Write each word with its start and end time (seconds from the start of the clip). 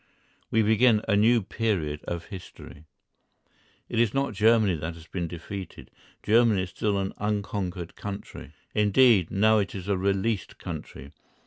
We 0.49 0.63
begin 0.63 1.03
a 1.07 1.15
new 1.15 1.43
period 1.43 2.03
of 2.05 2.25
history. 2.25 2.85
It 3.87 3.99
is 3.99 4.15
not 4.15 4.33
Germany 4.33 4.73
that 4.77 4.95
has 4.95 5.05
been 5.05 5.27
defeated; 5.27 5.91
Germany 6.23 6.63
is 6.63 6.71
still 6.71 6.97
an 6.97 7.13
unconquered 7.19 7.95
country. 7.95 8.53
Indeed, 8.73 9.29
now 9.29 9.59
it 9.59 9.75
is 9.75 9.87
a 9.87 9.97
released 9.99 10.57
country. 10.57 11.11